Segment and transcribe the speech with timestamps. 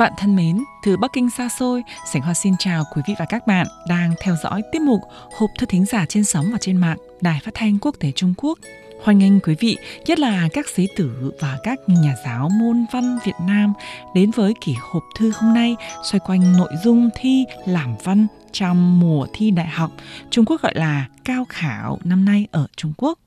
[0.00, 3.24] bạn thân mến, từ Bắc Kinh xa xôi, Sảnh Hoa xin chào quý vị và
[3.28, 5.00] các bạn đang theo dõi tiết mục
[5.38, 8.34] Hộp thư thính giả trên sóng và trên mạng Đài Phát thanh Quốc tế Trung
[8.36, 8.58] Quốc.
[9.02, 9.76] Hoan nghênh quý vị,
[10.06, 13.72] nhất là các sĩ tử và các nhà giáo môn văn Việt Nam
[14.14, 19.00] đến với kỳ hộp thư hôm nay xoay quanh nội dung thi làm văn trong
[19.00, 19.90] mùa thi đại học,
[20.30, 23.18] Trung Quốc gọi là cao khảo năm nay ở Trung Quốc.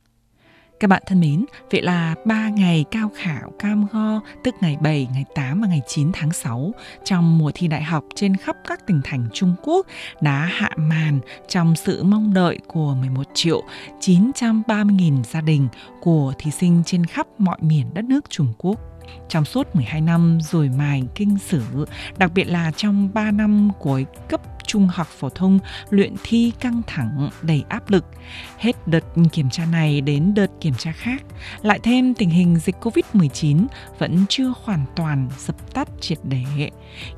[0.84, 5.08] Các bạn thân mến, vậy là 3 ngày cao khảo cam go, tức ngày 7,
[5.14, 6.72] ngày 8 và ngày 9 tháng 6
[7.04, 9.88] trong mùa thi đại học trên khắp các tỉnh thành Trung Quốc
[10.22, 13.64] đã hạ màn trong sự mong đợi của 11 triệu
[14.00, 15.68] 930.000 gia đình
[16.02, 18.93] của thí sinh trên khắp mọi miền đất nước Trung Quốc.
[19.30, 21.64] Trong suốt 12 năm rồi mài kinh sử,
[22.18, 26.82] đặc biệt là trong 3 năm cuối cấp trung học phổ thông luyện thi căng
[26.88, 28.06] thẳng đầy áp lực.
[28.58, 31.24] Hết đợt kiểm tra này đến đợt kiểm tra khác.
[31.62, 33.66] Lại thêm tình hình dịch covid-19
[34.00, 36.70] vẫn chưa hoàn toàn dập tắt triệt để.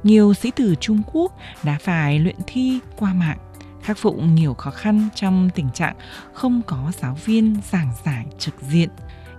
[0.03, 3.38] Nhiều sĩ tử trung quốc đã phải luyện thi qua mạng
[3.86, 5.95] khắc phục nhiều khó khăn trong tình trạng
[6.33, 8.89] không có giáo viên giảng giải trực diện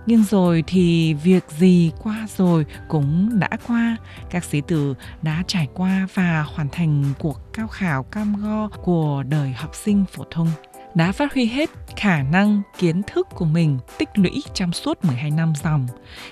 [0.07, 3.97] nhưng rồi thì việc gì qua rồi cũng đã qua
[4.29, 9.23] các sĩ tử đã trải qua và hoàn thành cuộc cao khảo cam go của
[9.23, 10.47] đời học sinh phổ thông
[10.95, 15.31] đã phát huy hết khả năng kiến thức của mình tích lũy trong suốt 12
[15.31, 15.87] năm dòng.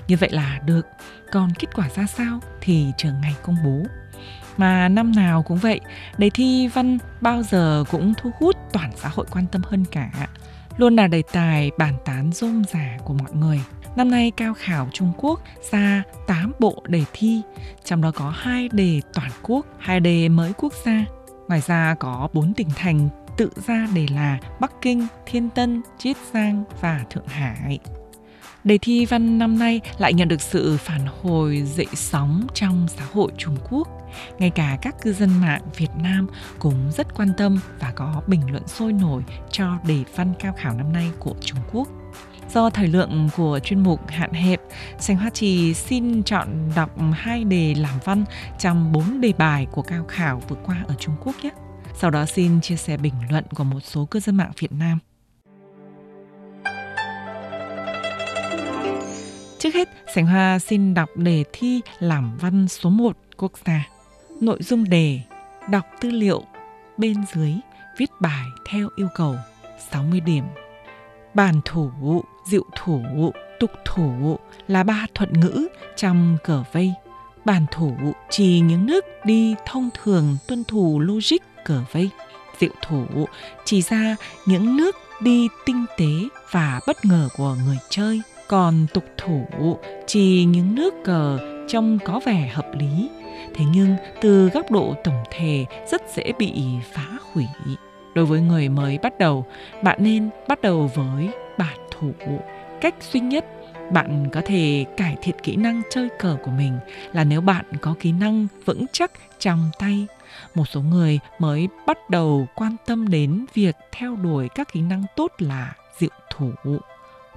[0.07, 0.85] Như vậy là được.
[1.31, 3.83] Còn kết quả ra sao thì trường ngày công bố.
[4.57, 5.79] Mà năm nào cũng vậy,
[6.17, 10.11] đề thi văn bao giờ cũng thu hút toàn xã hội quan tâm hơn cả
[10.77, 13.61] luôn là đề tài bàn tán rôm rả của mọi người.
[13.95, 17.41] Năm nay cao khảo Trung Quốc ra 8 bộ đề thi,
[17.83, 21.05] trong đó có hai đề toàn quốc, hai đề mới quốc gia.
[21.47, 26.17] Ngoài ra có 4 tỉnh thành tự ra đề là Bắc Kinh, Thiên Tân, Chiết
[26.33, 27.79] Giang và Thượng Hải.
[28.65, 33.03] Đề thi văn năm nay lại nhận được sự phản hồi dậy sóng trong xã
[33.13, 33.87] hội Trung Quốc.
[34.39, 36.27] Ngay cả các cư dân mạng Việt Nam
[36.59, 40.73] cũng rất quan tâm và có bình luận sôi nổi cho đề văn cao khảo
[40.73, 41.87] năm nay của Trung Quốc.
[42.53, 44.61] Do thời lượng của chuyên mục hạn hẹp,
[44.99, 48.25] Sành Hoa Trì xin chọn đọc hai đề làm văn
[48.59, 51.49] trong bốn đề bài của cao khảo vừa qua ở Trung Quốc nhé.
[51.97, 54.99] Sau đó xin chia sẻ bình luận của một số cư dân mạng Việt Nam.
[59.75, 63.87] Hết, sảnh Hoa xin đọc đề thi làm văn số 1 quốc gia.
[64.41, 65.19] Nội dung đề,
[65.69, 66.43] đọc tư liệu,
[66.97, 67.53] bên dưới,
[67.97, 69.35] viết bài theo yêu cầu
[69.91, 70.43] 60 điểm.
[71.33, 76.93] Bản thủ, diệu thủ, tục thủ là ba thuật ngữ trong cờ vây.
[77.45, 77.95] Bản thủ
[78.29, 82.09] chỉ những nước đi thông thường tuân thủ logic cờ vây.
[82.59, 83.05] Diệu thủ
[83.65, 84.15] chỉ ra
[84.45, 86.11] những nước đi tinh tế
[86.51, 89.47] và bất ngờ của người chơi– còn tục thủ,
[90.07, 93.09] chỉ những nước cờ trông có vẻ hợp lý.
[93.55, 96.53] Thế nhưng, từ góc độ tổng thể, rất dễ bị
[96.93, 97.45] phá hủy.
[98.15, 99.45] Đối với người mới bắt đầu,
[99.83, 102.11] bạn nên bắt đầu với bản thủ.
[102.81, 103.45] Cách duy nhất,
[103.91, 106.79] bạn có thể cải thiện kỹ năng chơi cờ của mình
[107.13, 110.07] là nếu bạn có kỹ năng vững chắc trong tay.
[110.55, 115.03] Một số người mới bắt đầu quan tâm đến việc theo đuổi các kỹ năng
[115.15, 116.51] tốt là diệu thủ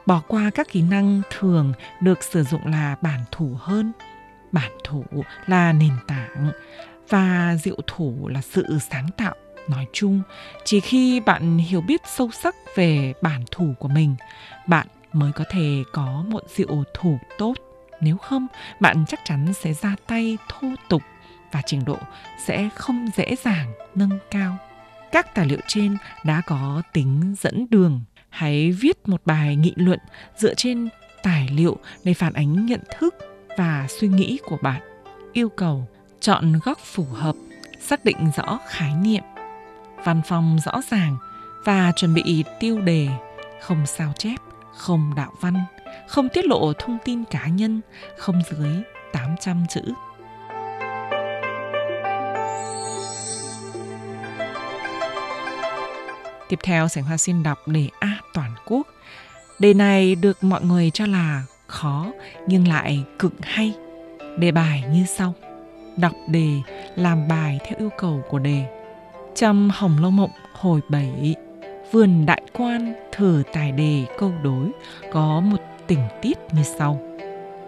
[0.09, 3.93] bỏ qua các kỹ năng thường được sử dụng là bản thủ hơn.
[4.53, 5.05] Bản thủ
[5.47, 6.51] là nền tảng
[7.09, 9.35] và diệu thủ là sự sáng tạo,
[9.69, 10.23] nói chung.
[10.65, 14.17] Chỉ khi bạn hiểu biết sâu sắc về bản thủ của mình,
[14.67, 17.55] bạn mới có thể có một diệu thủ tốt.
[18.01, 18.47] Nếu không,
[18.81, 21.03] bạn chắc chắn sẽ ra tay thô tục
[21.53, 21.99] và trình độ
[22.47, 24.59] sẽ không dễ dàng nâng cao.
[25.13, 29.99] Các tài liệu trên đã có tính dẫn đường hãy viết một bài nghị luận
[30.37, 30.89] dựa trên
[31.23, 33.15] tài liệu để phản ánh nhận thức
[33.57, 34.83] và suy nghĩ của bạn.
[35.33, 35.89] Yêu cầu
[36.21, 37.35] chọn góc phù hợp,
[37.81, 39.23] xác định rõ khái niệm,
[40.05, 41.17] văn phòng rõ ràng
[41.65, 43.09] và chuẩn bị tiêu đề
[43.61, 44.37] không sao chép,
[44.77, 45.55] không đạo văn,
[46.09, 47.81] không tiết lộ thông tin cá nhân,
[48.19, 48.83] không dưới
[49.13, 49.81] 800 chữ.
[56.49, 58.87] Tiếp theo Sảnh Hoa xin đọc đề A toàn quốc.
[59.59, 62.13] Đề này được mọi người cho là khó
[62.47, 63.75] nhưng lại cực hay.
[64.39, 65.35] Đề bài như sau.
[65.97, 66.49] Đọc đề,
[66.97, 68.65] làm bài theo yêu cầu của đề.
[69.35, 71.35] Trong Hồng Lâu Mộng hồi 7,
[71.93, 74.71] vườn đại quan thử tài đề câu đối
[75.13, 77.01] có một tình tiết như sau.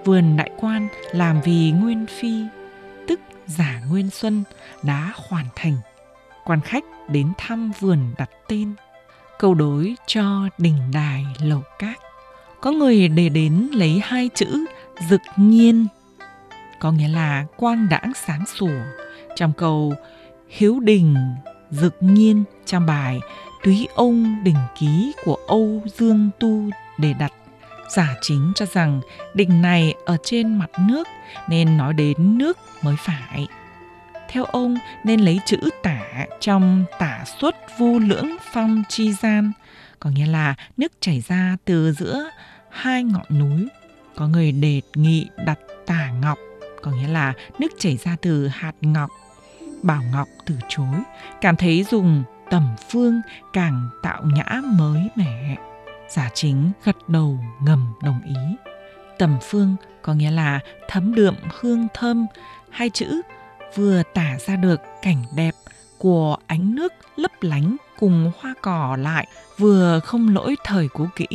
[0.04, 2.44] Vườn đại quan làm vì Nguyên Phi,
[3.08, 4.44] tức giả Nguyên Xuân,
[4.82, 5.76] đã hoàn thành
[6.50, 8.74] quan khách đến thăm vườn đặt tên
[9.38, 11.98] câu đối cho đình đài lầu cát
[12.60, 14.64] có người đề đến lấy hai chữ
[15.08, 15.86] dực nhiên
[16.80, 18.80] có nghĩa là quang đãng sáng sủa.
[19.36, 19.94] Trong câu
[20.48, 21.16] hiếu đình,
[21.70, 23.20] dực nhiên trong bài
[23.64, 27.32] túy ông đình ký của Âu Dương Tu để đặt
[27.96, 29.00] giả chính cho rằng
[29.34, 31.08] đình này ở trên mặt nước
[31.48, 33.48] nên nói đến nước mới phải.
[34.30, 39.52] Theo ông nên lấy chữ tả trong tả xuất vu lưỡng phong chi gian,
[40.00, 42.30] có nghĩa là nước chảy ra từ giữa
[42.70, 43.68] hai ngọn núi.
[44.16, 46.38] Có người đề nghị đặt tả ngọc,
[46.82, 49.10] có nghĩa là nước chảy ra từ hạt ngọc.
[49.82, 50.94] Bảo Ngọc từ chối,
[51.40, 53.20] cảm thấy dùng tầm phương
[53.52, 55.56] càng tạo nhã mới mẻ.
[56.08, 58.56] Giả chính gật đầu ngầm đồng ý.
[59.18, 62.26] Tầm phương có nghĩa là thấm đượm hương thơm,
[62.70, 63.20] hai chữ
[63.74, 65.54] vừa tả ra được cảnh đẹp
[65.98, 69.26] của ánh nước lấp lánh cùng hoa cỏ lại
[69.58, 71.26] vừa không lỗi thời cũ kỹ,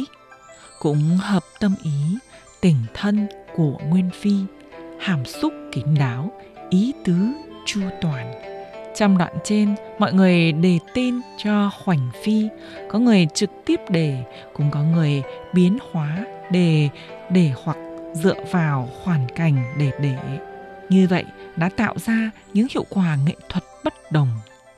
[0.80, 2.18] cũng hợp tâm ý
[2.62, 4.36] tình thân của nguyên phi,
[5.00, 6.32] hàm xúc kín đáo,
[6.70, 7.16] ý tứ
[7.66, 8.34] chu toàn.
[8.96, 12.48] Trong đoạn trên, mọi người đề tên cho khoảnh phi,
[12.90, 14.24] có người trực tiếp đề
[14.54, 15.24] cũng có người
[15.54, 16.90] biến hóa đề
[17.30, 17.78] để hoặc
[18.14, 20.16] dựa vào hoàn cảnh để để
[20.90, 24.30] như vậy, đã tạo ra những hiệu quả nghệ thuật bất đồng.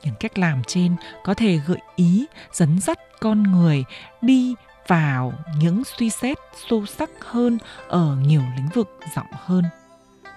[0.02, 3.84] Những cách làm trên có thể gợi ý, dẫn dắt con người
[4.22, 4.54] đi
[4.86, 6.38] vào những suy xét
[6.70, 7.58] sâu sắc hơn
[7.88, 9.64] ở nhiều lĩnh vực rộng hơn.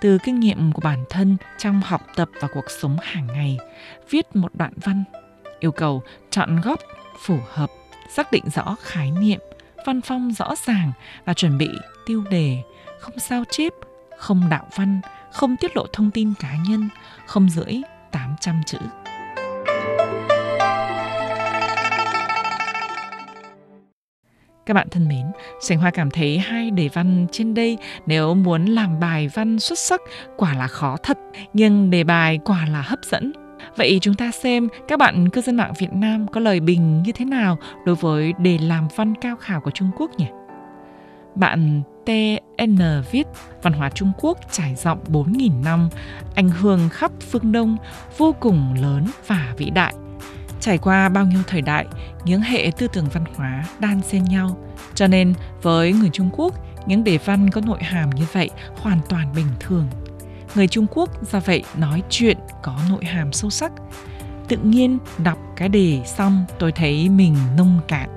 [0.01, 3.57] Từ kinh nghiệm của bản thân trong học tập và cuộc sống hàng ngày,
[4.09, 5.03] viết một đoạn văn,
[5.59, 6.79] yêu cầu chọn góc
[7.19, 7.69] phù hợp,
[8.15, 9.39] xác định rõ khái niệm,
[9.85, 10.91] văn phong rõ ràng
[11.25, 11.69] và chuẩn bị
[12.05, 12.57] tiêu đề,
[12.99, 13.73] không sao chép,
[14.17, 16.89] không đạo văn không tiết lộ thông tin cá nhân
[17.25, 17.81] không rưỡi
[18.11, 18.77] 800 chữ
[24.65, 25.25] Các bạn thân mến,
[25.61, 29.79] Sành Hoa cảm thấy hai đề văn trên đây nếu muốn làm bài văn xuất
[29.79, 30.01] sắc
[30.37, 31.17] quả là khó thật,
[31.53, 33.31] nhưng đề bài quả là hấp dẫn.
[33.75, 37.11] Vậy chúng ta xem các bạn cư dân mạng Việt Nam có lời bình như
[37.11, 40.27] thế nào đối với đề làm văn cao khảo của Trung Quốc nhỉ?
[41.35, 42.79] Bạn TN
[43.11, 43.27] viết
[43.61, 45.89] văn hóa Trung Quốc trải rộng 4.000 năm,
[46.35, 47.77] ảnh hưởng khắp phương Đông
[48.17, 49.93] vô cùng lớn và vĩ đại
[50.61, 51.85] Trải qua bao nhiêu thời đại,
[52.25, 54.57] những hệ tư tưởng văn hóa đan xen nhau,
[54.95, 56.53] cho nên với người Trung Quốc,
[56.85, 59.87] những đề văn có nội hàm như vậy hoàn toàn bình thường.
[60.55, 63.71] Người Trung Quốc do vậy nói chuyện có nội hàm sâu sắc.
[64.47, 68.09] Tự nhiên đọc cái đề xong tôi thấy mình nông cạn.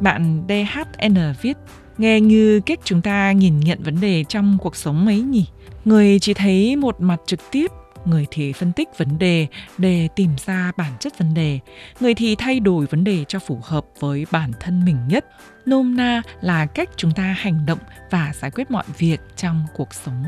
[0.00, 1.56] Bạn DHN viết,
[1.98, 5.46] nghe như cách chúng ta nhìn nhận vấn đề trong cuộc sống ấy nhỉ?
[5.84, 7.70] Người chỉ thấy một mặt trực tiếp
[8.04, 9.46] người thì phân tích vấn đề
[9.78, 11.58] để tìm ra bản chất vấn đề.
[12.00, 15.26] Người thì thay đổi vấn đề cho phù hợp với bản thân mình nhất.
[15.66, 17.78] Nôm na là cách chúng ta hành động
[18.10, 20.24] và giải quyết mọi việc trong cuộc sống.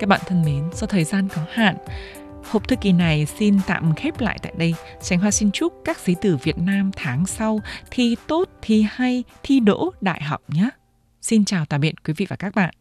[0.00, 1.76] Các bạn thân mến do thời gian có hạn
[2.50, 4.74] Hộp thư kỳ này xin tạm khép lại tại đây.
[5.02, 7.60] Tránh Hoa xin chúc các sĩ tử Việt Nam tháng sau
[7.90, 10.68] thi tốt, thi hay, thi đỗ đại học nhé.
[11.22, 12.74] Xin chào tạm biệt quý vị và các bạn.